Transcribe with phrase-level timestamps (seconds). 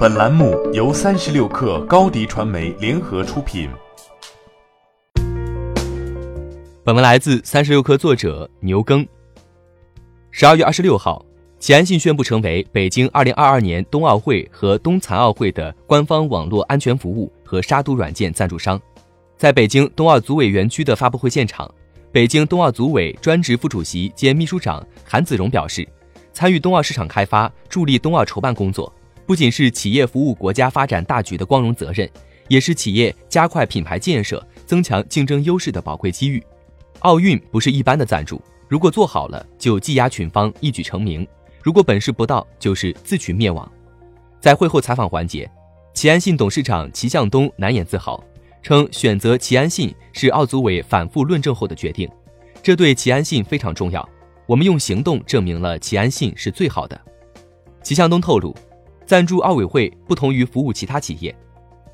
[0.00, 3.68] 本栏目由三十六氪高低传媒联合出品。
[6.82, 9.06] 本文来自三十六氪作者牛耕。
[10.30, 11.22] 十二月二十六号，
[11.58, 18.80] 齐安信宣布成为北京二零二二年冬奥会和冬残奥会的官方网络安全服务和杀毒软件赞助商。
[19.36, 21.70] 在北京冬奥组委园区的发布会现场，
[22.10, 25.86] 北京冬奥组委专职副主席兼秘书长韩子荣表示，
[26.32, 28.90] 参与冬奥市场开发、助力冬奥筹办工作。
[29.30, 32.10] 不仅是企业服务国家发展大局的光荣责任，
[32.48, 36.44] 也是企业加快品牌建设、增强竞争优势的宝贵机遇。
[37.02, 41.24] 奥运不是一般的赞助，如果做好了，就技压群芳，一举成名；
[41.62, 43.70] 如果本事不到，就是自取灭亡。
[44.40, 45.48] 在会后采访环节，
[45.94, 48.20] 齐安信董事长齐向东难掩自豪，
[48.64, 52.10] 称选择齐安信是奥组委反复论证后的决定，
[52.64, 54.08] 这对齐安信非常重要。
[54.48, 57.00] 我们用行动证明了齐安信是最好的。
[57.84, 58.52] 齐向东透露。
[59.10, 61.34] 赞助奥委会不同于服务其他企业，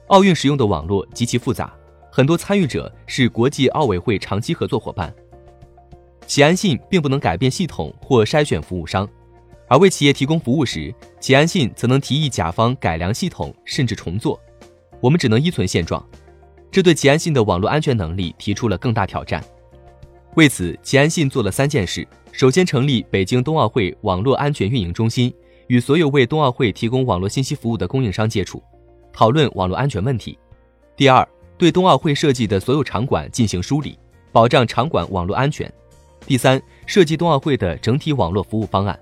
[0.09, 1.75] 奥运使用的网络极其复杂，
[2.13, 5.11] 很多参与者是国际奥委会长期合作伙伴。
[6.27, 9.09] 齐安信并不能改变系统或筛选服务商，
[9.67, 14.39] 而为企业提供服务时，齐安信则能提议甲方改良系统甚至重做。
[15.01, 16.07] 我们只能依存现状，
[16.71, 19.43] 这对齐安信的网络安全能力提出了更大挑战。
[20.35, 25.33] 为此，齐安信做了三件事：首先，成立北京冬奥会网络安全运营中心。
[25.69, 28.63] 与所有为冬奥会提供网络信息服务的供应商接触，
[29.13, 30.39] 讨论网络安全问题。
[30.97, 31.27] 第二，
[31.59, 33.99] 对冬奥会设计的所有场馆进行梳理，
[34.33, 35.71] 保障场馆网络安全。
[36.27, 38.99] 第三，设计冬奥会的整体网络服务方案。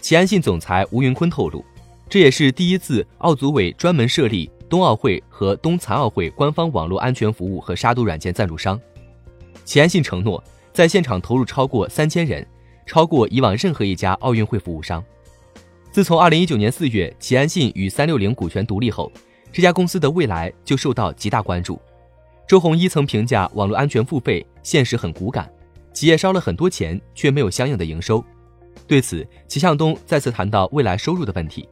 [0.00, 1.64] 齐安信总裁吴云坤透露，
[2.08, 8.80] 这也是第一次奥组委专门设立冬奥会和冬残奥会官方网络安全服务和杀毒软件赞助商。
[9.64, 10.42] 齐安信承诺
[10.72, 12.46] 在现场投入超过三千人，
[12.86, 15.04] 超过以往任何一家奥运会服务商。
[15.92, 19.10] 自从二零一九年四月齐安信与三六零股权独立后，
[19.50, 21.80] 这家公司的未来就受到极大关注。
[22.46, 25.50] 周鸿祎曾评价网络安全付费现实很骨感，
[25.92, 28.24] 企业烧了很多钱却没有相应的营收。
[28.86, 31.68] 对此，齐向东再次谈到未来收入的问题。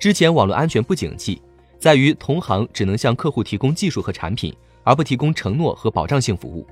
[0.00, 1.40] 之前网络安全不景气，
[1.78, 4.52] 在于同行只能向客户提供技术和产品，
[4.82, 6.66] 而不提供承诺和保障性服务。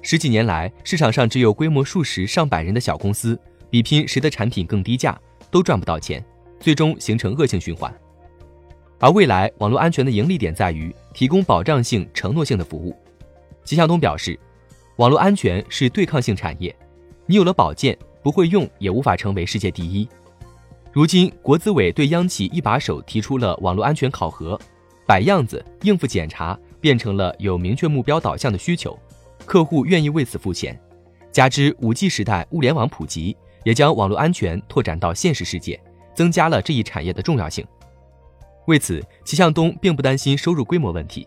[0.00, 5.18] 十几年来，市场上只有规模数十上百人的小公司，比拼谁的产品更低价。
[5.54, 6.20] 都赚不到钱，
[6.58, 7.94] 最终形成恶性循环。
[8.98, 12.92] 而未来网络安全的盈利点在于提供保障性、承诺性的服务。
[13.62, 14.36] 齐向东表示，
[14.96, 16.74] 网络安全是对抗性产业，
[17.24, 20.08] 你有了保荐，不会用也无法成为世界第一。
[20.92, 24.60] 如今国资委对央企一把手提出了网络安全考核，
[25.06, 28.98] 摆样子应付检查变成了有明确目标导向的需求，
[29.46, 30.76] 客户愿意为此付钱。
[31.30, 33.36] 加之五 G 时代物联网普及。
[33.64, 35.80] 也将网络安全拓展到现实世界，
[36.14, 37.66] 增加了这一产业的重要性。
[38.66, 41.26] 为此，齐向东并不担心收入规模问题。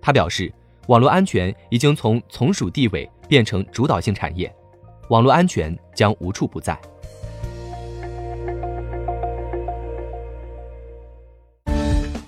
[0.00, 0.52] 他表示，
[0.88, 4.54] 网络安全已经从从属地位变成主导性产业，
[5.08, 6.78] 网络安全将无处不在。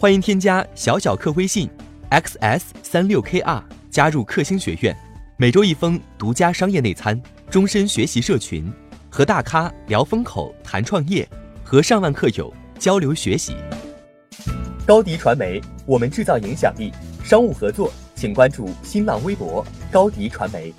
[0.01, 1.69] 欢迎添加小小客微信
[2.11, 4.97] xs 三六 kr 加入克星学院，
[5.37, 7.21] 每周一封独家商业内参，
[7.51, 8.73] 终身学习社群。
[9.11, 11.29] 和大咖聊风口、谈创业，
[11.65, 13.57] 和上万客友交流学习。
[14.87, 16.93] 高迪传媒，我们制造影响力。
[17.25, 20.73] 商务合作，请关注新浪微博高迪传媒。